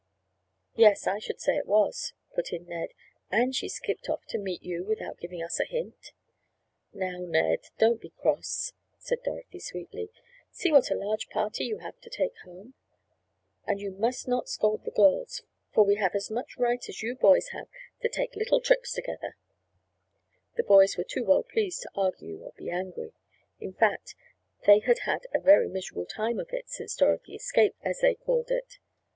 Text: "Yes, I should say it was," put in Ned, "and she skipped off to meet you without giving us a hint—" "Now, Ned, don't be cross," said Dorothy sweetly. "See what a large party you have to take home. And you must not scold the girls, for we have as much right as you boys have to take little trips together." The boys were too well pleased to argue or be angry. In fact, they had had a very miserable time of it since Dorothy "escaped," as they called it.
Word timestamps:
"Yes, 0.73 1.05
I 1.05 1.19
should 1.19 1.39
say 1.39 1.55
it 1.57 1.67
was," 1.67 2.13
put 2.33 2.51
in 2.51 2.65
Ned, 2.65 2.89
"and 3.29 3.53
she 3.55 3.69
skipped 3.69 4.09
off 4.09 4.25
to 4.29 4.39
meet 4.39 4.63
you 4.63 4.83
without 4.83 5.19
giving 5.19 5.43
us 5.43 5.59
a 5.59 5.63
hint—" 5.63 6.11
"Now, 6.91 7.17
Ned, 7.19 7.67
don't 7.77 8.01
be 8.01 8.09
cross," 8.09 8.73
said 8.97 9.21
Dorothy 9.21 9.59
sweetly. 9.59 10.09
"See 10.49 10.71
what 10.71 10.89
a 10.89 10.95
large 10.95 11.29
party 11.29 11.65
you 11.65 11.77
have 11.77 11.99
to 12.01 12.09
take 12.09 12.35
home. 12.43 12.73
And 13.67 13.79
you 13.79 13.91
must 13.91 14.27
not 14.27 14.49
scold 14.49 14.85
the 14.85 14.89
girls, 14.89 15.43
for 15.71 15.83
we 15.83 15.97
have 15.97 16.15
as 16.15 16.31
much 16.31 16.57
right 16.57 16.83
as 16.89 17.03
you 17.03 17.15
boys 17.15 17.49
have 17.49 17.67
to 18.01 18.09
take 18.09 18.35
little 18.35 18.59
trips 18.59 18.93
together." 18.93 19.37
The 20.55 20.63
boys 20.63 20.97
were 20.97 21.03
too 21.03 21.23
well 21.25 21.43
pleased 21.43 21.83
to 21.83 21.91
argue 21.93 22.41
or 22.41 22.53
be 22.57 22.71
angry. 22.71 23.13
In 23.59 23.73
fact, 23.73 24.15
they 24.65 24.79
had 24.79 25.01
had 25.05 25.27
a 25.31 25.39
very 25.39 25.67
miserable 25.69 26.07
time 26.07 26.39
of 26.39 26.49
it 26.53 26.69
since 26.69 26.95
Dorothy 26.95 27.35
"escaped," 27.35 27.77
as 27.83 27.99
they 27.99 28.15
called 28.15 28.49
it. 28.49 28.79